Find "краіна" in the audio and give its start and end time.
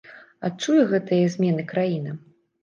1.73-2.17